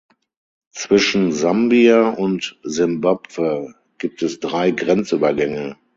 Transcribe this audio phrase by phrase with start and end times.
[0.71, 5.75] Zwischen Sambia und Simbabwe gibt es drei Grenzübergänge.